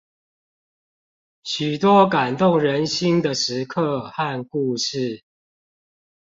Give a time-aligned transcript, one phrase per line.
[1.43, 5.23] 許多感動人心的時刻和故事